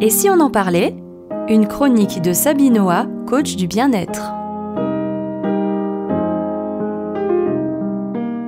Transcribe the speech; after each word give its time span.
Et 0.00 0.10
si 0.10 0.30
on 0.30 0.38
en 0.38 0.48
parlait? 0.48 0.94
Une 1.48 1.66
chronique 1.66 2.22
de 2.22 2.32
Sabinoa, 2.32 3.08
coach 3.26 3.56
du 3.56 3.66
bien-être. 3.66 4.30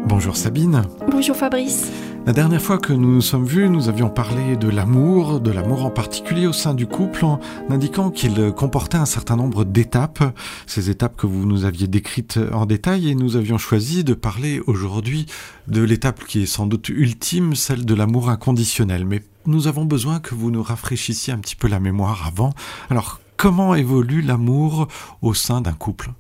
Bonjour 0.07 0.37
Sabine. 0.37 0.83
Bonjour 1.11 1.35
Fabrice. 1.35 1.91
La 2.25 2.33
dernière 2.33 2.63
fois 2.63 2.79
que 2.79 2.93
nous 2.93 3.15
nous 3.15 3.21
sommes 3.21 3.47
vus, 3.47 3.69
nous 3.69 3.89
avions 3.89 4.11
parlé 4.11 4.57
de 4.57 4.69
l'amour, 4.69 5.41
de 5.41 5.51
l'amour 5.51 5.85
en 5.85 5.91
particulier 5.91 6.47
au 6.47 6.53
sein 6.53 6.73
du 6.73 6.87
couple, 6.87 7.25
en 7.25 7.41
indiquant 7.69 8.11
qu'il 8.11 8.53
comportait 8.53 8.99
un 8.99 9.07
certain 9.07 9.35
nombre 9.35 9.65
d'étapes, 9.65 10.23
ces 10.69 10.89
étapes 10.89 11.17
que 11.17 11.27
vous 11.27 11.47
nous 11.47 11.65
aviez 11.65 11.89
décrites 11.89 12.39
en 12.53 12.65
détail, 12.65 13.09
et 13.09 13.17
nous 13.17 13.35
avions 13.35 13.59
choisi 13.59 14.05
de 14.05 14.15
parler 14.15 14.61
aujourd'hui 14.69 15.27
de 15.67 15.83
l'étape 15.83 16.25
qui 16.27 16.43
est 16.43 16.47
sans 16.47 16.67
doute 16.67 16.91
ultime, 16.91 17.57
celle 17.57 17.85
de 17.85 17.95
l'amour 17.95 18.31
inconditionnel. 18.31 19.05
Mais 19.05 19.23
nous 19.47 19.67
avons 19.67 19.85
besoin 19.85 20.21
que 20.21 20.35
vous 20.35 20.51
nous 20.51 20.63
rafraîchissiez 20.63 21.33
un 21.33 21.39
petit 21.39 21.57
peu 21.57 21.69
la 21.69 21.81
mémoire 21.81 22.27
avant. 22.27 22.53
Alors, 22.91 23.21
comment 23.37 23.75
évolue 23.75 24.23
l'amour 24.23 24.89
au 25.23 25.35
sein 25.35 25.61
d'un 25.61 25.73
couple? 25.73 26.11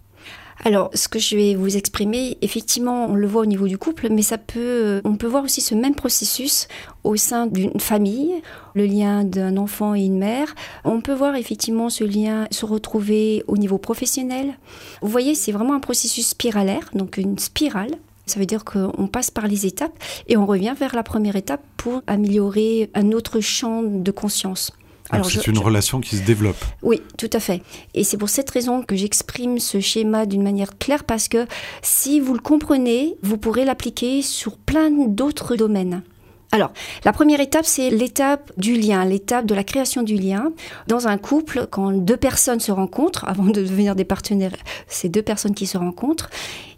Alors, 0.62 0.90
ce 0.92 1.08
que 1.08 1.18
je 1.18 1.36
vais 1.36 1.54
vous 1.54 1.78
exprimer, 1.78 2.36
effectivement, 2.42 3.06
on 3.06 3.14
le 3.14 3.26
voit 3.26 3.42
au 3.42 3.46
niveau 3.46 3.66
du 3.66 3.78
couple, 3.78 4.08
mais 4.10 4.20
ça 4.20 4.36
peut, 4.36 4.60
euh, 4.60 5.00
on 5.04 5.16
peut 5.16 5.26
voir 5.26 5.42
aussi 5.42 5.62
ce 5.62 5.74
même 5.74 5.94
processus 5.94 6.68
au 7.02 7.16
sein 7.16 7.46
d'une 7.46 7.80
famille, 7.80 8.34
le 8.74 8.84
lien 8.84 9.24
d'un 9.24 9.56
enfant 9.56 9.94
et 9.94 10.02
une 10.02 10.18
mère. 10.18 10.54
On 10.84 11.00
peut 11.00 11.14
voir 11.14 11.34
effectivement 11.34 11.88
ce 11.88 12.04
lien 12.04 12.46
se 12.50 12.66
retrouver 12.66 13.42
au 13.48 13.56
niveau 13.56 13.78
professionnel. 13.78 14.58
Vous 15.00 15.08
voyez, 15.08 15.34
c'est 15.34 15.52
vraiment 15.52 15.74
un 15.74 15.80
processus 15.80 16.28
spiralaire, 16.28 16.90
donc 16.92 17.16
une 17.16 17.38
spirale. 17.38 17.92
Ça 18.30 18.38
veut 18.38 18.46
dire 18.46 18.64
qu'on 18.64 19.08
passe 19.08 19.32
par 19.32 19.48
les 19.48 19.66
étapes 19.66 19.92
et 20.28 20.36
on 20.36 20.46
revient 20.46 20.74
vers 20.78 20.94
la 20.94 21.02
première 21.02 21.34
étape 21.34 21.62
pour 21.76 22.02
améliorer 22.06 22.88
un 22.94 23.10
autre 23.10 23.40
champ 23.40 23.82
de 23.82 24.10
conscience. 24.12 24.72
Alors, 25.10 25.28
c'est 25.28 25.48
une 25.48 25.58
relation 25.58 26.00
qui 26.00 26.16
se 26.16 26.22
développe. 26.22 26.64
Oui, 26.82 27.02
tout 27.18 27.30
à 27.32 27.40
fait. 27.40 27.62
Et 27.94 28.04
c'est 28.04 28.16
pour 28.16 28.28
cette 28.28 28.48
raison 28.48 28.82
que 28.82 28.94
j'exprime 28.94 29.58
ce 29.58 29.80
schéma 29.80 30.24
d'une 30.24 30.44
manière 30.44 30.78
claire 30.78 31.02
parce 31.02 31.26
que 31.26 31.46
si 31.82 32.20
vous 32.20 32.32
le 32.32 32.38
comprenez, 32.38 33.16
vous 33.22 33.36
pourrez 33.36 33.64
l'appliquer 33.64 34.22
sur 34.22 34.56
plein 34.56 34.90
d'autres 34.90 35.56
domaines. 35.56 36.02
Alors, 36.52 36.72
la 37.04 37.12
première 37.12 37.38
étape, 37.38 37.64
c'est 37.64 37.90
l'étape 37.90 38.50
du 38.56 38.74
lien, 38.74 39.04
l'étape 39.04 39.46
de 39.46 39.54
la 39.54 39.62
création 39.62 40.02
du 40.02 40.16
lien. 40.16 40.50
Dans 40.88 41.06
un 41.06 41.16
couple, 41.16 41.68
quand 41.70 41.92
deux 41.92 42.16
personnes 42.16 42.58
se 42.58 42.72
rencontrent, 42.72 43.24
avant 43.28 43.44
de 43.46 43.62
devenir 43.62 43.94
des 43.94 44.04
partenaires, 44.04 44.56
c'est 44.88 45.08
deux 45.08 45.22
personnes 45.22 45.54
qui 45.54 45.66
se 45.66 45.78
rencontrent, 45.78 46.28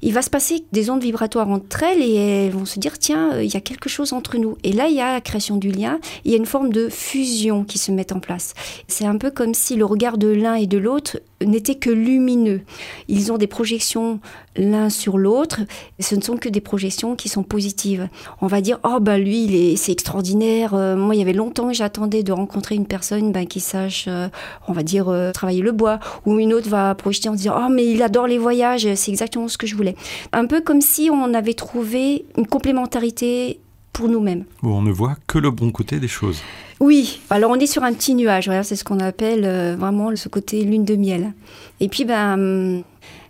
il 0.02 0.12
va 0.12 0.20
se 0.20 0.30
passer 0.30 0.64
des 0.72 0.90
ondes 0.90 1.02
vibratoires 1.02 1.48
entre 1.48 1.84
elles 1.84 2.02
et 2.02 2.14
elles 2.14 2.52
vont 2.52 2.64
se 2.64 2.80
dire, 2.80 2.98
tiens, 2.98 3.34
euh, 3.34 3.44
il 3.44 3.54
y 3.54 3.56
a 3.56 3.60
quelque 3.60 3.88
chose 3.88 4.12
entre 4.12 4.36
nous. 4.36 4.58
Et 4.64 4.72
là, 4.72 4.88
il 4.88 4.94
y 4.94 5.00
a 5.00 5.12
la 5.12 5.20
création 5.20 5.56
du 5.56 5.70
lien, 5.70 6.00
il 6.24 6.32
y 6.32 6.34
a 6.34 6.36
une 6.36 6.46
forme 6.46 6.72
de 6.72 6.88
fusion 6.88 7.64
qui 7.64 7.78
se 7.78 7.92
met 7.92 8.12
en 8.12 8.18
place. 8.18 8.54
C'est 8.88 9.06
un 9.06 9.16
peu 9.16 9.30
comme 9.30 9.54
si 9.54 9.76
le 9.76 9.84
regard 9.84 10.18
de 10.18 10.26
l'un 10.28 10.54
et 10.54 10.66
de 10.66 10.78
l'autre 10.78 11.20
n'était 11.40 11.76
que 11.76 11.90
lumineux. 11.90 12.62
Ils 13.08 13.32
ont 13.32 13.38
des 13.38 13.46
projections 13.46 14.20
l'un 14.56 14.90
sur 14.90 15.16
l'autre, 15.16 15.60
ce 15.98 16.14
ne 16.14 16.20
sont 16.20 16.36
que 16.36 16.48
des 16.48 16.60
projections 16.60 17.16
qui 17.16 17.28
sont 17.28 17.42
positives. 17.42 18.08
On 18.42 18.48
va 18.48 18.60
dire, 18.60 18.78
oh 18.84 18.98
bah 19.00 19.18
lui, 19.18 19.76
c'est 19.76 19.92
extraordinaire. 19.92 20.74
Euh, 20.74 20.94
moi, 20.94 21.14
il 21.14 21.18
y 21.18 21.22
avait 21.22 21.32
longtemps 21.32 21.68
que 21.68 21.74
j'attendais 21.74 22.22
de 22.22 22.32
rencontrer 22.32 22.74
une 22.74 22.86
personne 22.86 23.32
ben, 23.32 23.46
qui 23.46 23.60
sache, 23.60 24.06
euh, 24.08 24.28
on 24.68 24.72
va 24.72 24.82
dire, 24.82 25.06
travailler 25.32 25.62
le 25.62 25.72
bois. 25.72 26.00
Ou 26.26 26.38
une 26.38 26.52
autre 26.52 26.68
va 26.68 26.94
projeter 26.94 27.28
en 27.28 27.34
disant, 27.34 27.54
oh, 27.56 27.68
mais 27.70 27.86
il 27.86 28.02
adore 28.02 28.26
les 28.26 28.38
voyages, 28.38 28.86
c'est 28.94 29.10
exactement 29.10 29.48
ce 29.48 29.56
que 29.56 29.66
je 29.66 29.74
voulais. 29.74 29.91
Un 30.32 30.46
peu 30.46 30.60
comme 30.60 30.80
si 30.80 31.10
on 31.12 31.34
avait 31.34 31.54
trouvé 31.54 32.24
une 32.36 32.46
complémentarité 32.46 33.60
pour 33.92 34.08
nous-mêmes. 34.08 34.44
Où 34.62 34.68
on 34.68 34.82
ne 34.82 34.90
voit 34.90 35.16
que 35.26 35.38
le 35.38 35.50
bon 35.50 35.70
côté 35.70 36.00
des 36.00 36.08
choses. 36.08 36.40
Oui, 36.80 37.20
alors 37.30 37.50
on 37.50 37.56
est 37.56 37.66
sur 37.66 37.84
un 37.84 37.92
petit 37.92 38.14
nuage, 38.14 38.50
c'est 38.62 38.74
ce 38.74 38.84
qu'on 38.84 39.00
appelle 39.00 39.76
vraiment 39.76 40.14
ce 40.16 40.28
côté 40.28 40.64
lune 40.64 40.84
de 40.84 40.96
miel. 40.96 41.32
Et 41.78 41.88
puis, 41.88 42.04
ben, 42.04 42.82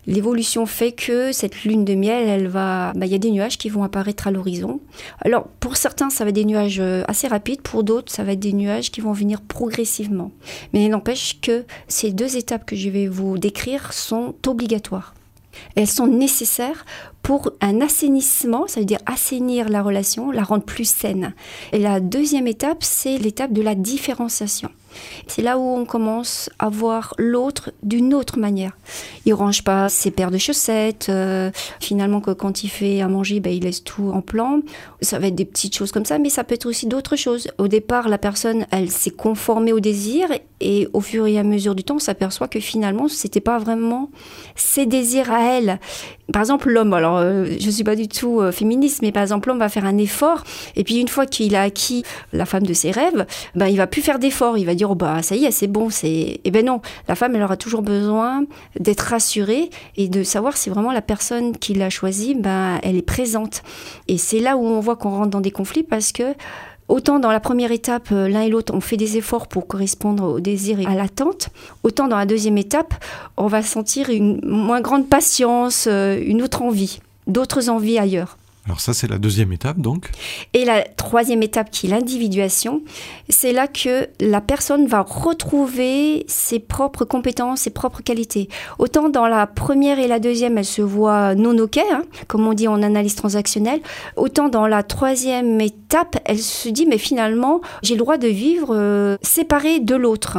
L'évolution 0.06 0.66
fait 0.66 0.90
que 0.90 1.30
cette 1.30 1.62
lune 1.62 1.84
de 1.84 1.94
miel, 1.94 2.28
elle 2.28 2.48
va, 2.48 2.92
bah, 2.96 3.06
il 3.06 3.12
y 3.12 3.14
a 3.14 3.18
des 3.18 3.30
nuages 3.30 3.56
qui 3.56 3.68
vont 3.68 3.84
apparaître 3.84 4.26
à 4.26 4.32
l'horizon. 4.32 4.80
Alors 5.20 5.46
pour 5.60 5.76
certains, 5.76 6.10
ça 6.10 6.24
va 6.24 6.30
être 6.30 6.34
des 6.34 6.44
nuages 6.44 6.80
euh, 6.80 7.04
assez 7.06 7.28
rapides, 7.28 7.62
pour 7.62 7.84
d'autres, 7.84 8.10
ça 8.10 8.24
va 8.24 8.32
être 8.32 8.40
des 8.40 8.52
nuages 8.52 8.90
qui 8.90 9.00
vont 9.00 9.12
venir 9.12 9.40
progressivement. 9.40 10.32
Mais 10.72 10.84
il 10.84 10.88
n'empêche 10.88 11.40
que 11.40 11.64
ces 11.86 12.10
deux 12.10 12.36
étapes 12.36 12.66
que 12.66 12.74
je 12.74 12.90
vais 12.90 13.06
vous 13.06 13.38
décrire 13.38 13.92
sont 13.92 14.34
obligatoires. 14.48 15.14
Elles 15.76 15.88
sont 15.88 16.06
nécessaires 16.06 16.84
pour 17.22 17.52
un 17.60 17.80
assainissement, 17.80 18.66
ça 18.66 18.80
veut 18.80 18.86
dire 18.86 19.00
assainir 19.06 19.68
la 19.68 19.82
relation, 19.82 20.30
la 20.30 20.42
rendre 20.42 20.64
plus 20.64 20.88
saine. 20.88 21.34
Et 21.72 21.78
la 21.78 22.00
deuxième 22.00 22.46
étape, 22.46 22.82
c'est 22.82 23.18
l'étape 23.18 23.52
de 23.52 23.62
la 23.62 23.74
différenciation. 23.74 24.70
C'est 25.26 25.42
là 25.42 25.58
où 25.58 25.62
on 25.62 25.84
commence 25.84 26.50
à 26.58 26.68
voir 26.68 27.14
l'autre 27.18 27.72
d'une 27.82 28.14
autre 28.14 28.38
manière. 28.38 28.76
Il 29.24 29.34
range 29.34 29.64
pas 29.64 29.88
ses 29.88 30.10
paires 30.10 30.30
de 30.30 30.38
chaussettes. 30.38 31.06
Euh, 31.08 31.50
finalement, 31.80 32.20
quand 32.20 32.64
il 32.64 32.68
fait 32.68 33.00
à 33.00 33.08
manger, 33.08 33.40
ben, 33.40 33.52
il 33.52 33.64
laisse 33.64 33.84
tout 33.84 34.10
en 34.10 34.20
plan. 34.20 34.60
Ça 35.00 35.18
va 35.18 35.28
être 35.28 35.34
des 35.34 35.44
petites 35.44 35.76
choses 35.76 35.92
comme 35.92 36.04
ça, 36.04 36.18
mais 36.18 36.30
ça 36.30 36.44
peut 36.44 36.54
être 36.54 36.66
aussi 36.66 36.86
d'autres 36.86 37.16
choses. 37.16 37.48
Au 37.58 37.68
départ, 37.68 38.08
la 38.08 38.18
personne, 38.18 38.66
elle 38.70 38.90
s'est 38.90 39.10
conformée 39.10 39.72
au 39.72 39.80
désir 39.80 40.28
et 40.60 40.88
au 40.92 41.00
fur 41.00 41.26
et 41.26 41.38
à 41.38 41.42
mesure 41.42 41.74
du 41.74 41.84
temps, 41.84 41.96
on 41.96 41.98
s'aperçoit 41.98 42.48
que 42.48 42.60
finalement, 42.60 43.08
c'était 43.08 43.40
pas 43.40 43.58
vraiment 43.58 44.10
ses 44.54 44.86
désirs 44.86 45.30
à 45.30 45.56
elle. 45.56 45.80
Par 46.32 46.40
exemple, 46.40 46.70
l'homme, 46.70 46.92
alors 46.94 47.18
euh, 47.18 47.46
je 47.58 47.68
suis 47.68 47.82
pas 47.82 47.96
du 47.96 48.06
tout 48.06 48.40
euh, 48.40 48.52
féministe, 48.52 49.02
mais 49.02 49.10
par 49.10 49.22
exemple, 49.22 49.48
l'homme 49.48 49.58
va 49.58 49.68
faire 49.68 49.84
un 49.84 49.98
effort 49.98 50.44
et 50.76 50.84
puis 50.84 50.98
une 51.00 51.08
fois 51.08 51.26
qu'il 51.26 51.56
a 51.56 51.62
acquis 51.62 52.04
la 52.32 52.46
femme 52.46 52.62
de 52.62 52.72
ses 52.72 52.92
rêves, 52.92 53.26
ben 53.56 53.66
il 53.66 53.76
va 53.76 53.88
plus 53.88 54.02
faire 54.02 54.20
d'effort. 54.20 54.56
Il 54.56 54.64
va 54.64 54.74
dire 54.74 54.90
Oh, 54.90 54.94
bah 54.94 55.22
ça 55.22 55.34
y 55.34 55.44
est, 55.44 55.50
c'est 55.50 55.66
bon, 55.66 55.90
c'est. 55.90 56.40
Eh 56.44 56.50
ben 56.52 56.64
non, 56.64 56.80
la 57.08 57.16
femme, 57.16 57.34
elle 57.34 57.42
aura 57.42 57.56
toujours 57.56 57.82
besoin 57.82 58.44
d'être 58.78 59.00
rassurée 59.00 59.70
et 59.96 60.08
de 60.08 60.22
savoir 60.22 60.56
si 60.56 60.70
vraiment 60.70 60.92
la 60.92 61.02
personne 61.02 61.56
qui 61.56 61.74
l'a 61.74 61.90
choisie, 61.90 62.34
ben, 62.34 62.78
elle 62.82 62.96
est 62.96 63.02
présente. 63.02 63.62
Et 64.06 64.16
c'est 64.16 64.38
là 64.38 64.56
où 64.56 64.64
on 64.64 64.80
voit 64.80 64.96
qu'on 64.96 65.10
rentre 65.10 65.30
dans 65.30 65.40
des 65.40 65.50
conflits 65.50 65.82
parce 65.82 66.12
que. 66.12 66.34
Autant 66.92 67.18
dans 67.18 67.32
la 67.32 67.40
première 67.40 67.72
étape, 67.72 68.10
euh, 68.12 68.28
l'un 68.28 68.42
et 68.42 68.50
l'autre, 68.50 68.74
on 68.76 68.82
fait 68.82 68.98
des 68.98 69.16
efforts 69.16 69.46
pour 69.46 69.66
correspondre 69.66 70.24
au 70.24 70.40
désir 70.40 70.78
et 70.78 70.84
à 70.84 70.94
l'attente, 70.94 71.48
autant 71.84 72.06
dans 72.06 72.18
la 72.18 72.26
deuxième 72.26 72.58
étape, 72.58 72.92
on 73.38 73.46
va 73.46 73.62
sentir 73.62 74.10
une 74.10 74.42
moins 74.44 74.82
grande 74.82 75.08
patience, 75.08 75.86
euh, 75.88 76.22
une 76.22 76.42
autre 76.42 76.60
envie, 76.60 77.00
d'autres 77.26 77.70
envies 77.70 77.98
ailleurs. 77.98 78.36
Alors 78.66 78.78
ça, 78.78 78.94
c'est 78.94 79.08
la 79.08 79.18
deuxième 79.18 79.52
étape, 79.52 79.78
donc. 79.78 80.10
Et 80.52 80.64
la 80.64 80.82
troisième 80.82 81.42
étape, 81.42 81.70
qui 81.70 81.86
est 81.86 81.90
l'individuation, 81.90 82.82
c'est 83.28 83.52
là 83.52 83.66
que 83.66 84.08
la 84.20 84.40
personne 84.40 84.86
va 84.86 85.00
retrouver 85.00 86.24
ses 86.28 86.60
propres 86.60 87.04
compétences, 87.04 87.62
ses 87.62 87.70
propres 87.70 88.02
qualités. 88.02 88.48
Autant 88.78 89.08
dans 89.08 89.26
la 89.26 89.48
première 89.48 89.98
et 89.98 90.06
la 90.06 90.20
deuxième, 90.20 90.58
elle 90.58 90.64
se 90.64 90.82
voit 90.82 91.34
non 91.34 91.58
ok, 91.58 91.78
hein, 91.78 92.02
comme 92.28 92.46
on 92.46 92.54
dit 92.54 92.68
en 92.68 92.84
analyse 92.84 93.16
transactionnelle, 93.16 93.80
autant 94.16 94.48
dans 94.48 94.68
la 94.68 94.84
troisième 94.84 95.60
étape, 95.60 96.18
elle 96.24 96.38
se 96.38 96.68
dit, 96.68 96.86
mais 96.86 96.98
finalement, 96.98 97.62
j'ai 97.82 97.94
le 97.94 97.98
droit 97.98 98.16
de 98.16 98.28
vivre 98.28 98.76
euh, 98.76 99.16
séparé 99.22 99.80
de 99.80 99.96
l'autre 99.96 100.38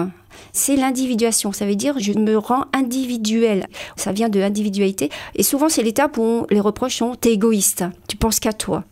c'est 0.52 0.76
l'individuation. 0.76 1.52
Ça 1.52 1.66
veut 1.66 1.76
dire 1.76 2.00
je 2.00 2.14
me 2.14 2.38
rends 2.38 2.66
individuel. 2.74 3.68
Ça 3.96 4.12
vient 4.12 4.30
de 4.30 4.42
individualité. 4.42 5.10
Et 5.36 5.44
souvent, 5.44 5.70
c'est 5.70 5.84
l'étape 5.84 6.18
où 6.18 6.46
les 6.50 6.60
reproches 6.60 6.98
sont 6.98 7.16
t'es 7.16 7.34
égoïste, 7.34 7.86
tu 8.08 8.18
penses 8.18 8.40
qu'à 8.40 8.54
toi. 8.54 8.84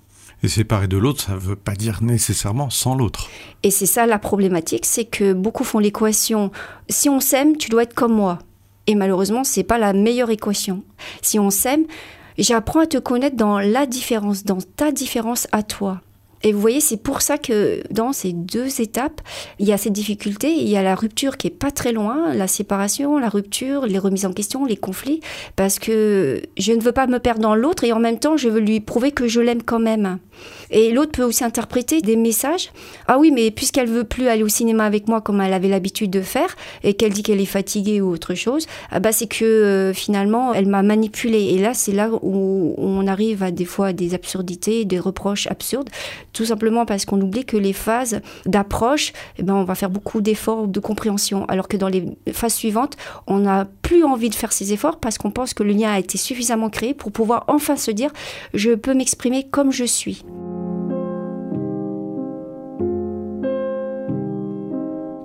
Et 0.44 0.48
séparer 0.48 0.88
de 0.88 0.98
l'autre, 0.98 1.22
ça 1.22 1.34
ne 1.34 1.38
veut 1.38 1.56
pas 1.56 1.76
dire 1.76 2.02
nécessairement 2.02 2.72
sans 2.72 2.96
l'autre. 2.96 3.30
Et 3.62 3.70
c'est 3.70 3.86
ça 3.86 4.08
la 4.08 4.18
problématique, 4.18 4.86
c'est 4.88 5.06
que 5.06 5.34
beaucoup 5.34 5.64
font 5.64 5.78
l'équation 5.78 6.52
si 6.90 7.10
on 7.10 7.20
s'aime, 7.20 7.58
tu 7.58 7.70
dois 7.70 7.84
être 7.84 7.94
comme 7.94 8.14
moi. 8.14 8.40
Et 8.88 8.96
malheureusement, 8.96 9.44
c'est 9.44 9.64
pas 9.64 9.78
la 9.78 9.94
meilleure 9.94 10.32
équation. 10.32 10.84
Si 11.22 11.38
on 11.38 11.52
s'aime, 11.52 11.86
j'apprends 12.38 12.82
à 12.82 12.88
te 12.88 12.98
connaître 12.98 13.36
dans 13.36 13.60
la 13.60 13.86
différence, 13.86 14.44
dans 14.44 14.58
ta 14.76 14.92
différence 14.92 15.48
à 15.52 15.62
toi. 15.64 16.02
Et 16.44 16.54
vous 16.54 16.60
voyez, 16.60 16.80
c'est 16.80 16.98
pour 16.98 17.22
ça 17.22 17.38
que 17.38 17.82
dans 17.92 18.14
ces 18.14 18.34
deux 18.34 18.82
étapes, 18.82 19.22
il 19.60 19.68
y 19.68 19.74
a 19.74 19.78
cette 19.78 19.94
difficulté, 19.94 20.52
il 20.52 20.68
y 20.68 20.78
a 20.78 20.84
la 20.84 20.96
rupture 20.96 21.38
qui 21.38 21.48
est 21.48 21.52
pas 21.52 21.72
très 21.72 21.92
loin, 21.92 22.34
la 22.34 22.48
séparation, 22.48 23.20
la 23.20 23.30
rupture, 23.30 23.86
les 23.86 24.00
remises 24.00 24.26
en 24.26 24.34
question, 24.34 24.66
les 24.66 24.78
conflits, 24.78 25.22
parce 25.56 25.78
que 25.78 26.42
je 26.58 26.74
ne 26.74 26.82
veux 26.82 26.92
pas 26.92 27.08
me 27.08 27.20
perdre 27.20 27.42
dans 27.42 27.56
l'autre 27.56 27.84
et 27.84 27.94
en 27.94 28.00
même 28.00 28.20
temps, 28.20 28.38
je 28.38 28.50
veux 28.50 28.60
lui 28.60 28.80
prouver 28.80 29.12
que 29.12 29.28
je 29.28 29.40
l'aime 29.40 29.64
quand 29.64 29.80
même. 29.80 30.18
Et 30.72 30.92
l'autre 30.92 31.12
peut 31.12 31.24
aussi 31.24 31.44
interpréter 31.44 32.02
des 32.02 32.16
messages. 32.16 32.72
Ah 33.08 33.20
oui, 33.20 33.32
mais 33.32 33.52
puisqu'elle 33.52 33.88
veut 33.88 34.04
plus 34.04 34.28
aller 34.28 34.44
au 34.44 34.48
cinéma 34.48 34.86
avec 34.86 35.08
moi 35.08 35.22
comme 35.22 35.42
elle 35.42 35.54
avait 35.54 35.68
l'habitude 35.68 36.10
de 36.10 36.22
faire 36.22 36.56
et 36.84 36.94
qu'elle 36.94 37.14
dit 37.14 37.24
qu'elle 37.24 37.42
est 37.42 37.46
fatiguée 37.46 38.02
ou 38.02 38.10
autre 38.10 38.34
chose, 38.34 38.66
ah 38.90 39.00
bah 39.00 39.12
c'est 39.12 39.28
que 39.28 39.46
euh, 39.46 39.94
finalement, 39.94 40.54
elle 40.54 40.68
m'a 40.68 40.82
manipulée. 40.82 41.54
Et 41.54 41.60
là, 41.60 41.74
c'est 41.74 41.92
là 41.92 42.10
où 42.22 42.74
on 42.78 43.06
arrive 43.08 43.44
à 43.44 43.52
des 43.52 43.66
fois 43.66 43.88
à 43.88 43.94
des 43.94 44.14
absurdités, 44.14 44.86
des 44.86 45.00
reproches 45.00 45.48
absurdes 45.48 45.90
tout 46.34 46.46
simplement 46.46 46.86
parce 46.86 47.06
qu'on 47.06 47.20
oublie 47.22 47.46
que 47.46 47.58
les 47.58 47.74
phases 47.74 48.22
d'approche, 48.46 49.14
eh 49.38 49.44
ben, 49.44 49.56
on 49.56 49.64
va 49.64 49.76
faire 49.76 49.90
beaucoup 49.90 50.22
d'efforts 50.22 50.68
de 50.68 50.80
compréhension, 50.80 51.46
alors 51.46 51.68
que 51.68 51.78
dans 51.78 51.90
les 51.90 52.06
phases 52.32 52.56
suivantes, 52.56 52.98
on 53.28 53.40
n'a 53.40 53.68
plus 53.82 54.04
envie 54.04 54.30
de 54.30 54.36
faire 54.36 54.54
ces 54.54 54.74
efforts 54.74 55.00
parce 55.00 55.18
qu'on 55.18 55.32
pense 55.32 55.54
que 55.54 55.64
le 55.64 55.74
lien 55.74 55.92
a 55.92 56.00
été 56.00 56.18
suffisamment 56.18 56.70
créé 56.70 56.94
pour 56.94 57.12
pouvoir 57.12 57.46
enfin 57.48 57.76
se 57.76 57.92
dire 57.92 58.12
je 58.54 58.72
peux 58.72 58.94
m'exprimer 58.94 59.48
comme 59.50 59.72
je 59.72 59.86
suis. 59.86 60.24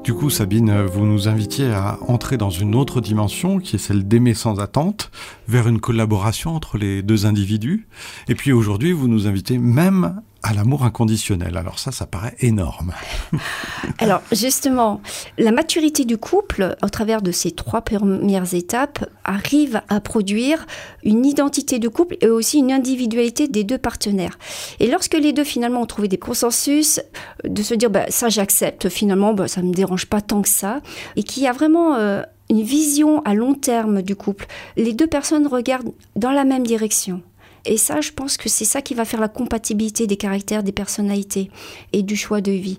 Du 0.06 0.14
coup, 0.14 0.30
Sabine, 0.30 0.82
vous 0.82 1.04
nous 1.04 1.26
invitiez 1.26 1.72
à 1.72 1.98
entrer 2.06 2.36
dans 2.36 2.48
une 2.48 2.76
autre 2.76 3.00
dimension 3.00 3.58
qui 3.58 3.74
est 3.74 3.78
celle 3.80 4.06
d'aimer 4.06 4.34
sans 4.34 4.60
attente, 4.60 5.10
vers 5.48 5.66
une 5.66 5.80
collaboration 5.80 6.54
entre 6.54 6.78
les 6.78 7.02
deux 7.02 7.26
individus. 7.26 7.88
Et 8.28 8.36
puis 8.36 8.52
aujourd'hui, 8.52 8.92
vous 8.92 9.08
nous 9.08 9.26
invitez 9.26 9.58
même 9.58 10.22
à 10.46 10.54
l'amour 10.54 10.84
inconditionnel. 10.84 11.56
Alors 11.56 11.80
ça, 11.80 11.90
ça 11.90 12.06
paraît 12.06 12.36
énorme. 12.38 12.92
Alors 13.98 14.22
justement, 14.30 15.00
la 15.38 15.50
maturité 15.50 16.04
du 16.04 16.18
couple, 16.18 16.76
au 16.82 16.88
travers 16.88 17.20
de 17.20 17.32
ces 17.32 17.50
trois 17.50 17.82
premières 17.82 18.54
étapes, 18.54 19.04
arrive 19.24 19.82
à 19.88 20.00
produire 20.00 20.64
une 21.02 21.26
identité 21.26 21.80
de 21.80 21.88
couple 21.88 22.16
et 22.20 22.28
aussi 22.28 22.58
une 22.58 22.70
individualité 22.70 23.48
des 23.48 23.64
deux 23.64 23.78
partenaires. 23.78 24.38
Et 24.78 24.88
lorsque 24.88 25.14
les 25.14 25.32
deux 25.32 25.44
finalement 25.44 25.82
ont 25.82 25.86
trouvé 25.86 26.06
des 26.06 26.18
consensus, 26.18 27.00
de 27.42 27.62
se 27.62 27.74
dire 27.74 27.90
bah, 27.90 28.06
ça 28.08 28.28
j'accepte, 28.28 28.88
finalement 28.88 29.34
bah, 29.34 29.48
ça 29.48 29.62
ne 29.62 29.68
me 29.68 29.74
dérange 29.74 30.06
pas 30.06 30.20
tant 30.20 30.42
que 30.42 30.48
ça, 30.48 30.80
et 31.16 31.24
qu'il 31.24 31.42
y 31.42 31.48
a 31.48 31.52
vraiment... 31.52 31.94
Euh, 31.96 32.22
une 32.48 32.62
vision 32.62 33.22
à 33.22 33.34
long 33.34 33.54
terme 33.54 34.02
du 34.02 34.14
couple. 34.14 34.46
Les 34.76 34.92
deux 34.92 35.08
personnes 35.08 35.48
regardent 35.48 35.90
dans 36.14 36.30
la 36.30 36.44
même 36.44 36.64
direction. 36.64 37.20
Et 37.66 37.76
ça, 37.76 38.00
je 38.00 38.12
pense 38.12 38.36
que 38.36 38.48
c'est 38.48 38.64
ça 38.64 38.80
qui 38.80 38.94
va 38.94 39.04
faire 39.04 39.20
la 39.20 39.28
compatibilité 39.28 40.06
des 40.06 40.16
caractères, 40.16 40.62
des 40.62 40.72
personnalités 40.72 41.50
et 41.92 42.02
du 42.02 42.16
choix 42.16 42.40
de 42.40 42.52
vie. 42.52 42.78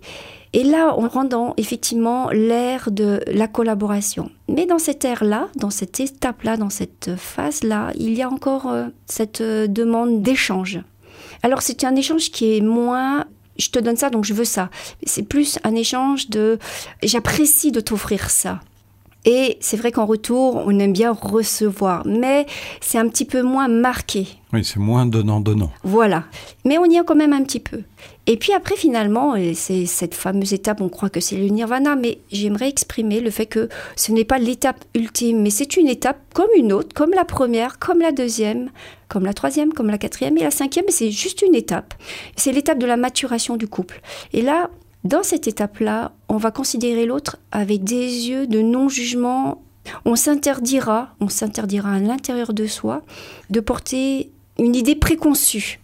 Et 0.54 0.64
là, 0.64 0.96
on 0.98 1.08
rentre 1.08 1.30
dans 1.30 1.54
effectivement 1.58 2.30
l'ère 2.30 2.90
de 2.90 3.22
la 3.28 3.48
collaboration. 3.48 4.32
Mais 4.48 4.66
dans 4.66 4.80
cette 4.80 5.04
ère-là, 5.04 5.50
dans 5.56 5.70
cette 5.70 6.00
étape-là, 6.00 6.58
dans 6.58 6.70
cette 6.70 7.12
phase-là, 7.18 7.92
il 7.96 8.14
y 8.14 8.22
a 8.22 8.30
encore 8.30 8.68
euh, 8.70 8.86
cette 9.06 9.42
euh, 9.42 9.68
demande 9.68 10.22
d'échange. 10.22 10.80
Alors 11.44 11.62
c'est 11.62 11.84
un 11.84 11.96
échange 11.96 12.32
qui 12.32 12.58
est 12.58 12.62
moins 12.62 13.26
je 13.58 13.70
te 13.70 13.80
donne 13.80 13.98
ça 13.98 14.10
donc 14.10 14.24
je 14.24 14.34
veux 14.34 14.46
ça. 14.46 14.70
C'est 15.04 15.24
plus 15.24 15.60
un 15.64 15.76
échange 15.76 16.30
de 16.30 16.60
j'apprécie 17.04 17.72
de 17.72 17.80
t'offrir 17.80 18.30
ça. 18.30 18.62
Et 19.30 19.58
c'est 19.60 19.76
vrai 19.76 19.92
qu'en 19.92 20.06
retour, 20.06 20.64
on 20.66 20.80
aime 20.80 20.94
bien 20.94 21.12
recevoir, 21.12 22.08
mais 22.08 22.46
c'est 22.80 22.98
un 22.98 23.10
petit 23.10 23.26
peu 23.26 23.42
moins 23.42 23.68
marqué. 23.68 24.26
Oui, 24.54 24.64
c'est 24.64 24.80
moins 24.80 25.06
donnant-donnant. 25.06 25.70
Voilà. 25.84 26.24
Mais 26.64 26.78
on 26.78 26.86
y 26.86 26.96
est 26.96 27.04
quand 27.04 27.14
même 27.14 27.34
un 27.34 27.44
petit 27.44 27.60
peu. 27.60 27.82
Et 28.26 28.38
puis 28.38 28.54
après, 28.54 28.78
finalement, 28.78 29.36
c'est 29.54 29.86
cette 29.86 30.16
fameuse 30.16 30.54
étape, 30.54 30.80
on 30.80 30.88
croit 30.88 31.10
que 31.10 31.20
c'est 31.20 31.36
le 31.36 31.50
nirvana, 31.50 31.98
mais 31.98 32.20
j'aimerais 32.32 32.70
exprimer 32.70 33.20
le 33.20 33.30
fait 33.30 33.48
que 33.48 33.68
ce 33.98 34.14
n'est 34.14 34.24
pas 34.24 34.38
l'étape 34.38 34.86
ultime, 34.96 35.42
mais 35.42 35.50
c'est 35.50 35.76
une 35.76 35.90
étape 35.90 36.20
comme 36.34 36.50
une 36.56 36.72
autre, 36.72 36.96
comme 36.96 37.12
la 37.12 37.26
première, 37.26 37.80
comme 37.80 38.00
la 38.00 38.14
deuxième, 38.14 38.70
comme 39.10 39.26
la 39.26 39.34
troisième, 39.34 39.74
comme 39.74 39.88
la 39.88 39.98
quatrième 39.98 40.38
et 40.38 40.44
la 40.44 40.52
cinquième, 40.52 40.86
c'est 40.88 41.12
juste 41.12 41.42
une 41.42 41.56
étape. 41.56 41.94
C'est 42.38 42.54
l'étape 42.54 42.80
de 42.80 42.86
la 42.86 42.96
maturation 42.96 43.58
du 43.58 43.68
couple. 43.68 44.00
Et 44.32 44.42
là, 44.42 44.70
dans 45.04 45.24
cette 45.24 45.50
étape-là, 45.50 46.14
on 46.30 46.38
va 46.38 46.52
considérer 46.52 47.06
l'autre 47.06 47.38
avec 47.52 47.84
des 47.84 48.30
yeux 48.30 48.48
de 48.48 48.62
non-jugement. 48.62 49.62
On 50.06 50.16
s'interdira, 50.16 51.16
on 51.20 51.30
s'interdira 51.30 51.94
à 51.94 52.00
l'intérieur 52.00 52.54
de 52.54 52.68
soi 52.68 53.04
de 53.50 53.60
porter 53.60 54.32
une 54.60 54.76
idée 54.76 54.96
préconçue. 54.96 55.80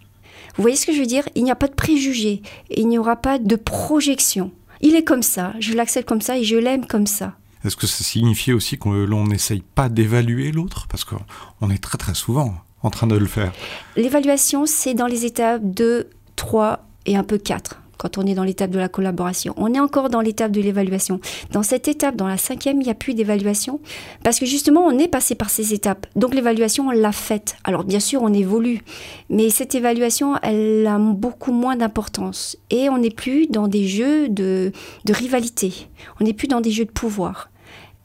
Vous 0.56 0.62
voyez 0.62 0.76
ce 0.76 0.86
que 0.86 0.94
je 0.94 1.00
veux 1.00 1.06
dire? 1.06 1.28
Il 1.36 1.44
n'y 1.44 1.52
a 1.52 1.56
pas 1.56 1.68
de 1.68 1.74
préjugés, 1.74 2.42
il 2.70 2.88
n'y 2.88 2.98
aura 2.98 3.16
pas 3.16 3.40
de 3.40 3.56
projection. 3.56 4.52
Il 4.82 4.96
est 4.96 5.04
comme 5.04 5.24
ça, 5.24 5.54
je 5.60 5.74
l'accepte 5.74 6.08
comme 6.08 6.22
ça 6.22 6.38
et 6.38 6.44
je 6.44 6.58
l'aime 6.58 6.86
comme 6.86 7.08
ça. 7.08 7.34
Est-ce 7.64 7.78
que 7.78 7.88
ça 7.88 8.04
signifie 8.04 8.52
aussi 8.52 8.78
que 8.78 8.90
l'on 8.90 9.26
n'essaye 9.26 9.64
pas 9.74 9.88
d'évaluer 9.88 10.52
l'autre? 10.52 10.88
Parce 10.90 11.06
qu'on 11.06 11.70
est 11.70 11.82
très 11.82 11.98
très 11.98 12.14
souvent 12.14 12.56
en 12.82 12.90
train 12.90 13.08
de 13.08 13.16
le 13.16 13.26
faire. 13.26 13.54
L'évaluation, 13.96 14.66
c'est 14.66 14.94
dans 14.94 15.08
les 15.08 15.24
étapes 15.24 15.62
2, 15.64 16.10
3 16.36 16.86
et 17.06 17.16
un 17.16 17.24
peu 17.24 17.38
4 17.38 17.80
quand 17.98 18.18
on 18.18 18.26
est 18.26 18.34
dans 18.34 18.44
l'étape 18.44 18.72
de 18.72 18.80
la 18.80 18.90
collaboration. 18.90 19.54
On 19.58 19.74
est 19.74 19.80
encore 19.80 20.10
dans 20.10 20.22
l'étape 20.22 20.52
de 20.52 20.62
l'évaluation. 20.62 21.20
Dans 21.52 21.64
cette 21.64 21.88
étape, 21.88 22.16
dans 22.16 22.28
la 22.28 22.38
cinquième, 22.38 22.82
il 22.82 22.86
n'y 22.86 22.92
a 22.92 22.96
plus 22.96 23.14
d'évaluation 23.14 23.80
parce 24.24 24.40
que 24.40 24.46
justement, 24.46 24.86
on 24.86 24.98
est 24.98 25.08
passé 25.08 25.36
par 25.36 25.50
ces 25.50 25.74
étapes. 25.74 26.08
Donc 26.16 26.34
l'évaluation, 26.34 26.88
on 26.88 26.92
l'a 26.92 27.12
faite. 27.12 27.56
Alors 27.64 27.84
bien 27.84 28.00
sûr, 28.00 28.22
on 28.22 28.34
évolue, 28.34 28.82
mais 29.30 29.50
cette 29.50 29.76
évaluation, 29.76 30.36
elle 30.42 30.86
a 30.88 30.98
beaucoup 30.98 31.52
moins 31.52 31.76
d'importance. 31.76 32.58
Et 32.70 32.90
on 32.90 32.98
n'est 32.98 33.10
plus 33.10 33.48
dans 33.48 33.68
des 33.68 33.88
jeux 33.88 34.30
de, 34.30 34.72
de 35.06 35.14
rivalité. 35.14 35.88
On 36.20 36.26
n'est 36.26 36.34
plus 36.34 36.48
dans 36.48 36.62
des 36.62 36.72
jeux 36.72 36.86
de 36.86 36.92
pouvoir. 36.92 37.50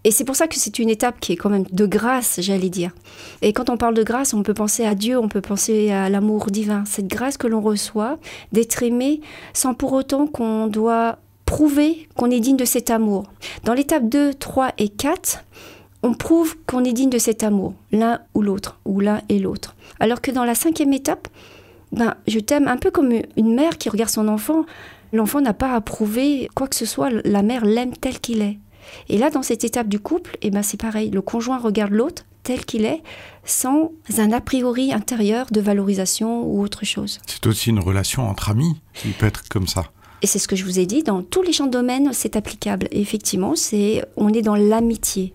Et 0.04 0.10
c'est 0.10 0.24
pour 0.24 0.36
ça 0.36 0.46
que 0.46 0.54
c'est 0.56 0.78
une 0.78 0.88
étape 0.88 1.18
qui 1.20 1.32
est 1.32 1.36
quand 1.36 1.50
même 1.50 1.64
de 1.70 1.86
grâce, 1.86 2.40
j'allais 2.40 2.70
dire. 2.70 2.92
Et 3.42 3.52
quand 3.52 3.68
on 3.68 3.76
parle 3.76 3.94
de 3.94 4.02
grâce, 4.02 4.32
on 4.32 4.42
peut 4.42 4.54
penser 4.54 4.84
à 4.84 4.94
Dieu, 4.94 5.18
on 5.18 5.28
peut 5.28 5.40
penser 5.40 5.90
à 5.90 6.08
l'amour 6.08 6.46
divin, 6.46 6.84
cette 6.86 7.08
grâce 7.08 7.36
que 7.36 7.46
l'on 7.46 7.60
reçoit 7.60 8.18
d'être 8.52 8.82
aimé 8.82 9.20
sans 9.52 9.74
pour 9.74 9.92
autant 9.92 10.26
qu'on 10.26 10.68
doit 10.68 11.18
prouver 11.44 12.08
qu'on 12.14 12.30
est 12.30 12.40
digne 12.40 12.56
de 12.56 12.64
cet 12.64 12.90
amour. 12.90 13.24
Dans 13.64 13.74
l'étape 13.74 14.08
2, 14.08 14.34
3 14.34 14.72
et 14.78 14.88
4, 14.88 15.44
on 16.02 16.14
prouve 16.14 16.56
qu'on 16.66 16.84
est 16.84 16.92
digne 16.92 17.10
de 17.10 17.18
cet 17.18 17.42
amour, 17.42 17.74
l'un 17.90 18.20
ou 18.34 18.42
l'autre, 18.42 18.78
ou 18.84 19.00
l'un 19.00 19.20
et 19.28 19.38
l'autre. 19.38 19.74
Alors 19.98 20.20
que 20.20 20.30
dans 20.30 20.44
la 20.44 20.54
cinquième 20.54 20.92
étape, 20.92 21.26
ben, 21.90 22.14
je 22.26 22.38
t'aime 22.38 22.68
un 22.68 22.76
peu 22.76 22.90
comme 22.90 23.12
une 23.36 23.54
mère 23.54 23.78
qui 23.78 23.88
regarde 23.88 24.10
son 24.10 24.28
enfant. 24.28 24.64
L'enfant 25.12 25.40
n'a 25.40 25.54
pas 25.54 25.74
à 25.74 25.80
prouver 25.80 26.48
quoi 26.54 26.68
que 26.68 26.76
ce 26.76 26.86
soit, 26.86 27.10
la 27.24 27.42
mère 27.42 27.64
l'aime 27.64 27.96
tel 27.96 28.20
qu'il 28.20 28.42
est. 28.42 28.58
Et 29.08 29.18
là, 29.18 29.30
dans 29.30 29.42
cette 29.42 29.64
étape 29.64 29.88
du 29.88 30.00
couple, 30.00 30.36
eh 30.42 30.50
ben, 30.50 30.62
c'est 30.62 30.80
pareil. 30.80 31.10
Le 31.10 31.22
conjoint 31.22 31.58
regarde 31.58 31.92
l'autre 31.92 32.24
tel 32.42 32.64
qu'il 32.64 32.84
est, 32.84 33.02
sans 33.44 33.92
un 34.16 34.32
a 34.32 34.40
priori 34.40 34.92
intérieur 34.92 35.46
de 35.50 35.60
valorisation 35.60 36.44
ou 36.44 36.62
autre 36.62 36.84
chose. 36.84 37.18
C'est 37.26 37.46
aussi 37.46 37.70
une 37.70 37.80
relation 37.80 38.28
entre 38.28 38.50
amis 38.50 38.80
qui 38.94 39.08
peut 39.08 39.26
être 39.26 39.48
comme 39.48 39.66
ça. 39.66 39.84
Et 40.22 40.26
c'est 40.26 40.38
ce 40.38 40.48
que 40.48 40.56
je 40.56 40.64
vous 40.64 40.78
ai 40.78 40.86
dit, 40.86 41.02
dans 41.02 41.22
tous 41.22 41.42
les 41.42 41.52
champs 41.52 41.66
de 41.66 41.70
domaine, 41.70 42.10
c'est 42.12 42.36
applicable. 42.36 42.88
effectivement, 42.90 43.54
c'est 43.54 44.04
on 44.16 44.32
est 44.32 44.42
dans 44.42 44.56
l'amitié. 44.56 45.34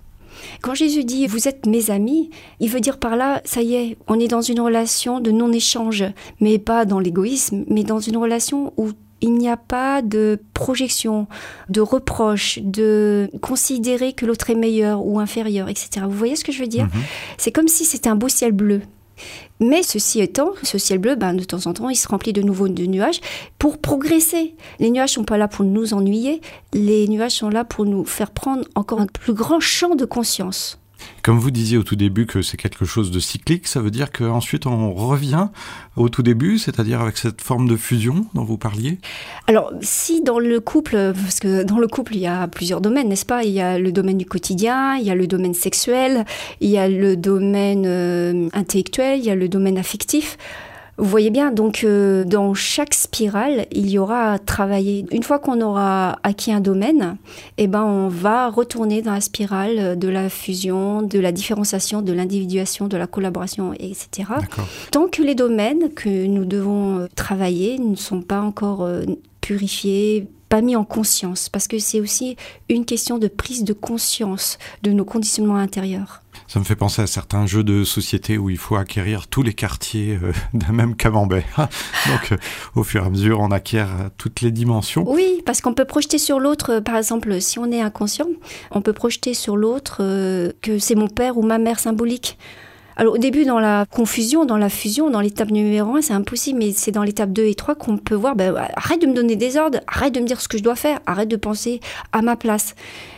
Quand 0.62 0.74
Jésus 0.74 1.04
dit 1.04 1.28
vous 1.28 1.48
êtes 1.48 1.66
mes 1.66 1.92
amis, 1.92 2.30
il 2.60 2.70
veut 2.70 2.80
dire 2.80 2.98
par 2.98 3.16
là, 3.16 3.42
ça 3.46 3.62
y 3.62 3.76
est, 3.76 3.98
on 4.08 4.20
est 4.20 4.28
dans 4.28 4.42
une 4.42 4.60
relation 4.60 5.20
de 5.20 5.32
non-échange, 5.32 6.04
mais 6.40 6.60
pas 6.60 6.86
dans 6.86 7.00
l'égoïsme, 7.00 7.64
mais 7.68 7.84
dans 7.84 8.00
une 8.00 8.18
relation 8.18 8.74
où 8.78 8.92
il 9.24 9.36
n'y 9.36 9.50
a 9.50 9.56
pas 9.56 10.02
de 10.02 10.38
projection, 10.54 11.28
de 11.70 11.80
reproche, 11.80 12.60
de 12.62 13.30
considérer 13.42 14.12
que 14.12 14.25
l'autre 14.25 14.50
est 14.50 14.56
meilleur 14.56 15.06
ou 15.06 15.18
inférieur, 15.20 15.70
etc. 15.70 16.06
Vous 16.06 16.18
voyez 16.18 16.36
ce 16.36 16.44
que 16.44 16.52
je 16.52 16.60
veux 16.60 16.68
dire? 16.68 16.86
Mhm. 16.86 17.02
C'est 17.38 17.52
comme 17.52 17.70
si 17.70 17.86
c'était 17.86 18.10
un 18.10 18.16
beau 18.16 18.28
ciel 18.28 18.52
bleu. 18.52 18.81
Mais 19.62 19.81
ceci 19.81 20.20
étant, 20.20 20.52
ce 20.64 20.78
ciel 20.78 21.00
bleu, 21.00 21.16
ben, 21.16 21.34
de 21.34 21.44
temps 21.46 21.66
en 21.68 21.74
temps, 21.74 21.90
il 21.90 21.96
se 21.96 22.08
remplit 22.08 22.34
de 22.34 22.42
nouveaux 22.42 22.68
de 22.68 22.86
nuages 22.86 23.22
pour 23.60 23.78
progresser. 23.78 24.56
Les 24.80 24.92
nuages 24.92 25.12
sont 25.12 25.24
pas 25.24 25.38
là 25.38 25.48
pour 25.48 25.64
nous 25.64 25.94
ennuyer, 25.94 26.42
les 26.74 27.08
nuages 27.08 27.36
sont 27.36 27.50
là 27.50 27.64
pour 27.64 27.86
nous 27.86 28.04
faire 28.04 28.31
prendre 28.31 28.66
encore 28.76 29.00
un 29.00 29.07
plus 29.07 29.33
grand 29.33 29.62
champ 29.62 29.95
de 29.95 30.04
conscience. 30.04 30.82
Comme 31.22 31.40
vous 31.40 31.52
disiez 31.52 31.78
au 31.78 31.83
tout 31.83 31.95
début 31.95 32.26
que 32.26 32.42
c'est 32.42 32.57
quelque 32.57 32.86
chose 32.86 33.12
de 33.12 33.19
cyclique, 33.19 33.68
ça 33.68 33.80
veut 33.80 33.92
dire 33.92 34.12
qu'ensuite 34.12 34.66
on 34.66 34.94
revient 34.94 35.48
au 35.95 36.10
tout 36.10 36.24
début, 36.24 36.57
c'est-à-dire 36.57 37.02
avec 37.02 37.18
cette 37.18 37.42
forme 37.42 37.68
de 37.68 37.78
fusion 37.78 38.26
dont 38.33 38.44
vous 38.44 38.57
parliez? 38.57 39.00
Alors, 39.48 39.72
si 39.81 40.22
dans 40.22 40.40
le 40.40 40.60
couple, 40.60 41.14
parce 41.14 41.40
que 41.40 41.64
dans 41.64 41.80
le 41.80 41.88
couple 41.88 42.16
il 42.16 42.22
y 42.22 42.28
a 42.28 42.48
plusieurs 42.48 42.81
domaines, 42.81 43.10
n'est-ce 43.10 43.26
pas? 43.26 43.44
Il 43.44 43.52
y 43.52 43.62
a 43.62 43.80
le 43.80 43.92
domaine 43.92 44.18
du 44.18 44.26
quotidien, 44.26 44.95
il 44.95 45.06
y 45.06 45.12
a 45.12 45.16
le 45.16 45.28
domaine 45.28 45.54
sexuel, 45.54 46.26
il 46.62 46.69
y 46.69 46.78
a 46.78 46.90
le 46.90 47.16
domaine 47.16 47.86
euh, 47.86 48.50
intellectuel, 48.54 49.19
il 49.19 49.26
y 49.26 49.30
a 49.30 49.36
le 49.36 49.48
domaine 49.48 49.78
affectif. 49.78 50.38
Vous 50.97 51.06
voyez 51.06 51.31
bien, 51.31 51.52
donc 51.52 51.83
euh, 51.83 52.23
dans 52.23 52.54
chaque 52.54 52.94
spirale, 52.94 53.66
il 53.71 53.90
y 53.90 53.97
aura 53.97 54.33
à 54.33 54.40
travailler. 54.40 55.06
Une 55.12 55.23
fois 55.23 55.40
qu'on 55.40 55.59
aura 55.59 56.19
acquis 56.21 56.52
un 56.52 56.59
domaine, 56.59 57.18
eh 57.57 57.66
ben 57.66 57.83
on 57.83 58.09
va 58.09 58.50
retourner 58.50 59.02
dans 59.02 59.14
la 59.14 59.21
spirale 59.21 59.97
de 59.97 60.07
la 60.07 60.30
fusion, 60.30 61.02
de 61.02 61.19
la 61.19 61.31
différenciation, 61.31 62.04
de 62.04 62.14
l'individuation, 62.14 62.88
de 62.88 62.97
la 62.97 63.07
collaboration, 63.07 63.73
etc. 63.73 64.30
Tant 64.92 65.07
que 65.07 65.23
les 65.23 65.33
domaines 65.33 65.92
que 65.95 66.28
nous 66.28 66.45
devons 66.45 67.00
euh, 67.00 67.07
travailler 67.16 67.80
ne 67.80 67.95
sont 67.95 68.21
pas 68.21 68.42
encore 68.42 68.88
purifiés, 69.44 70.28
pas 70.47 70.62
mis 70.62 70.76
en 70.76 70.85
conscience, 70.85 71.50
parce 71.50 71.68
que 71.68 71.80
c'est 71.80 72.00
aussi 72.00 72.38
une 72.69 72.85
question 72.85 73.18
de 73.18 73.28
prise 73.28 73.66
de 73.66 73.73
conscience 73.73 74.57
de 74.83 74.92
nos 74.92 75.04
conditionnements 75.04 75.57
intérieurs. 75.57 76.21
Ça 76.47 76.59
me 76.59 76.64
fait 76.64 76.78
penser 76.78 77.02
à 77.02 77.07
certains 77.07 77.45
jeux 77.45 77.64
de 77.64 77.83
société 77.83 78.38
où 78.38 78.50
il 78.50 78.57
faut 78.57 78.76
acquérir 78.76 79.28
tous 79.28 79.44
les 79.44 79.54
quartiers 79.54 80.18
euh, 80.21 80.31
d'un 80.54 80.71
même 80.71 80.95
camembert. 80.95 81.44
Donc, 82.07 82.31
euh, 82.31 82.38
au 82.76 82.83
fur 82.83 83.04
et 83.04 83.07
à 83.07 83.09
mesure, 83.09 83.42
on 83.42 83.52
acquiert 83.52 83.90
euh, 83.90 84.09
toutes 84.18 84.42
les 84.42 84.52
dimensions. 84.52 85.04
Oui, 85.06 85.42
parce 85.45 85.59
qu'on 85.59 85.73
peut 85.73 85.85
projeter 85.85 86.19
sur 86.19 86.40
l'autre, 86.40 86.80
par 86.80 86.95
exemple, 86.95 87.42
si 87.42 87.59
on 87.59 87.69
est 87.71 87.81
inconscient, 87.81 88.28
on 88.71 88.81
peut 88.81 88.94
projeter 88.94 89.33
sur 89.33 89.57
l'autre 89.57 89.97
que 90.62 90.80
c'est 90.80 90.95
mon 90.95 91.07
père 91.07 91.38
ou 91.38 91.42
ma 91.42 91.57
mère 91.57 91.80
symbolique. 91.80 92.38
Alors 92.95 93.16
au 93.16 93.18
début, 93.18 93.45
dans 93.45 93.59
la 93.59 93.85
confusion, 93.90 94.45
dans 94.45 94.57
la 94.57 94.69
fusion, 94.69 95.09
dans 95.09 95.21
l'étape 95.21 95.50
numéro 95.50 95.95
1, 95.95 96.02
c'est 96.02 96.14
impossible, 96.14 96.59
mais 96.59 96.71
c'est 96.71 96.92
dans 96.92 97.04
l'étape 97.04 97.31
2 97.31 97.45
et 97.45 97.56
3 97.56 97.76
qu'on 97.76 97.97
peut 97.97 98.16
voir, 98.16 98.35
ben, 98.35 98.56
arrête 98.76 99.02
de 99.02 99.07
me 99.07 99.14
donner 99.14 99.35
des 99.35 99.57
ordres, 99.57 99.80
arrête 99.88 100.14
de 100.14 100.19
me 100.19 100.26
dire 100.26 100.40
ce 100.40 100.47
que 100.47 100.57
je 100.57 100.64
dois 100.64 100.76
faire, 100.76 101.00
arrête 101.06 101.30
de 101.30 101.35
penser 101.35 101.80
à 102.12 102.21
ma 102.21 102.35
place. 102.35 102.76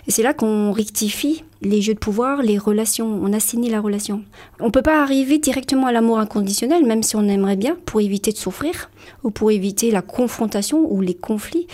Et 0.08 0.12
c'est 0.12 0.24
là 0.24 0.34
qu'on 0.34 0.72
rectifie 0.72 1.44
les 1.62 1.82
jeux 1.82 1.94
de 1.94 2.00
pouvoir, 2.00 2.42
les 2.42 2.58
relations, 2.58 3.20
on 3.22 3.34
assainit 3.34 3.70
la 3.70 3.82
relation. 3.82 4.22
On 4.60 4.68
ne 4.68 4.72
peut 4.72 4.82
pas 4.82 5.02
arriver 5.02 5.40
directement 5.40 5.88
à 5.88 5.92
l'amour 5.92 6.20
inconditionnel, 6.20 6.86
même 6.86 7.04
si 7.04 7.16
on 7.16 7.28
aimerait 7.28 7.56
bien, 7.56 7.76
pour 7.86 8.02
éviter 8.02 8.32
de 8.32 8.38
souffrir, 8.38 8.90
ou 9.24 9.32
pour 9.32 9.52
éviter 9.52 9.92
la 9.92 10.02
confrontation 10.02 10.86
ou 10.90 11.02
les 11.02 11.16
conflits. 11.16 11.68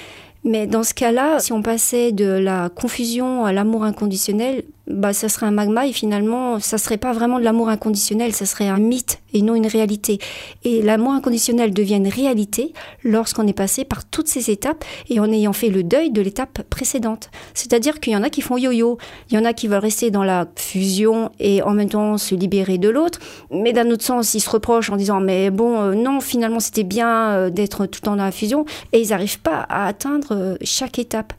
Mais 0.44 0.66
dans 0.66 0.84
ce 0.84 0.94
cas-là, 0.94 1.40
si 1.40 1.54
on 1.54 1.62
passait 1.62 2.12
de 2.12 2.26
la 2.26 2.70
confusion 2.70 3.46
à 3.46 3.54
l'amour 3.54 3.84
inconditionnel, 3.84 4.64
bah, 4.94 5.14
ça 5.14 5.30
serait 5.30 5.46
un 5.46 5.52
magma 5.52 5.88
et 5.88 5.94
finalement, 5.94 6.60
ça 6.60 6.78
serait 6.78 6.98
pas 6.98 7.14
vraiment 7.14 7.40
de 7.40 7.44
l'amour 7.44 7.70
inconditionnel, 7.70 8.34
ça 8.34 8.46
serait 8.46 8.68
un 8.68 8.78
mythe 8.78 9.22
et 9.34 9.42
non 9.42 9.56
une 9.56 9.68
réalité. 9.68 10.20
Et 10.64 10.82
l'amour 10.82 11.14
inconditionnel 11.14 11.74
devient 11.74 11.96
une 11.96 12.08
réalité 12.08 12.74
lorsqu'on 13.04 13.48
est 13.48 13.54
passé 13.54 13.86
par 13.86 14.06
toutes 14.06 14.28
ces 14.28 14.52
étapes 14.52 14.84
et 15.10 15.20
en 15.20 15.32
ayant 15.32 15.54
fait 15.54 15.70
le 15.70 15.84
deuil 15.84 16.12
de 16.12 16.22
l'étape 16.22 16.64
précédente. 16.70 17.30
C'est-à-dire 17.54 18.00
qu'il 18.00 18.14
y 18.14 18.16
en 18.16 18.24
a 18.24 18.30
qui 18.30 18.42
font 18.42 18.58
yo-yo, 18.58 18.98
il 19.30 19.36
y 19.36 19.38
en 19.38 19.46
a 19.46 19.54
qui 19.54 19.68
veulent 19.68 19.80
rester 19.80 20.12
dans 20.12 20.24
la 20.24 20.48
fusion 20.56 21.32
et 21.40 21.62
en 21.62 21.72
même 21.72 21.90
temps 21.90 22.18
se 22.18 22.36
libérer 22.36 22.78
de 22.78 22.90
l'autre, 22.90 23.20
mais 23.52 23.74
d'un 23.74 23.90
autre 23.92 24.04
sens, 24.04 24.34
ils 24.34 24.42
se 24.42 24.50
reprochent 24.50 24.90
en 24.90 24.98
disant 24.98 25.20
mais 25.20 25.50
bon, 25.50 25.80
euh, 25.82 25.94
non, 25.94 26.20
finalement 26.20 26.60
c'était 26.60 26.84
bien 26.84 27.32
euh, 27.32 27.50
d'être 27.50 27.86
tout 27.86 28.00
le 28.02 28.06
temps 28.06 28.16
dans 28.16 28.26
la 28.26 28.32
fusion 28.32 28.66
et 28.94 29.02
ils 29.02 29.10
n'arrivent 29.10 29.40
pas 29.40 29.66
à 29.70 29.88
atteindre 29.88 30.30
euh, 30.32 30.56
chaque 30.64 31.00
étape. 31.00 31.34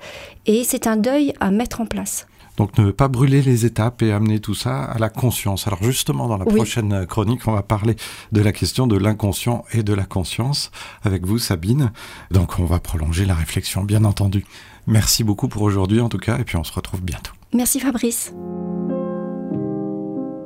Et 0.47 0.64
c'est 0.64 0.87
un 0.87 0.97
deuil 0.97 1.32
à 1.40 1.50
mettre 1.50 1.80
en 1.80 1.87
place. 1.87 2.26
Donc 2.62 2.78
ne 2.78 2.92
pas 2.92 3.09
brûler 3.09 3.42
les 3.42 3.66
étapes 3.66 4.02
et 4.02 4.12
amener 4.12 4.38
tout 4.38 4.54
ça 4.54 4.85
à 4.85 4.97
la 5.00 5.09
conscience. 5.09 5.66
Alors 5.66 5.83
justement, 5.83 6.28
dans 6.28 6.38
la 6.38 6.45
prochaine 6.45 7.07
chronique, 7.07 7.49
on 7.49 7.52
va 7.54 7.64
parler 7.64 7.97
de 8.31 8.40
la 8.40 8.52
question 8.52 8.87
de 8.87 8.97
l'inconscient 8.97 9.64
et 9.73 9.83
de 9.83 9.92
la 9.92 10.04
conscience 10.04 10.71
avec 11.02 11.26
vous, 11.26 11.40
Sabine. 11.40 11.90
Donc 12.31 12.61
on 12.61 12.64
va 12.64 12.78
prolonger 12.78 13.25
la 13.25 13.35
réflexion, 13.35 13.83
bien 13.83 14.04
entendu. 14.04 14.45
Merci 14.87 15.25
beaucoup 15.25 15.49
pour 15.49 15.62
aujourd'hui 15.62 16.00
en 16.00 16.09
tout 16.09 16.19
cas, 16.19 16.38
et 16.38 16.45
puis 16.45 16.57
on 16.57 16.62
se 16.62 16.73
retrouve 16.73 17.02
bientôt. 17.02 17.33
Merci 17.52 17.81
Fabrice. 17.81 18.33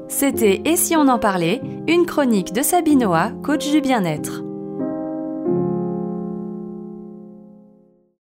C'était 0.09 0.63
Et 0.65 0.77
si 0.77 0.97
on 0.97 1.09
en 1.09 1.19
parlait, 1.19 1.61
une 1.87 2.07
chronique 2.07 2.55
de 2.55 2.63
Sabine 2.63 3.07
coach 3.43 3.71
du 3.71 3.83
bien-être. 3.83 4.46